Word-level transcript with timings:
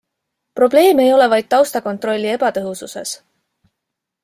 Probleem 0.59 1.01
ei 1.03 1.11
ole 1.17 1.27
vaid 1.35 1.49
taustakontrolli 1.51 2.33
ebatõhususes. 2.39 3.15